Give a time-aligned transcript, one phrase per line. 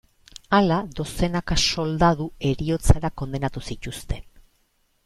[0.59, 4.27] Hala, dozenaka soldadu heriotzara kondenatu zituzten.